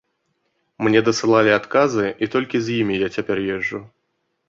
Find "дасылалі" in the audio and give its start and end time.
1.09-1.51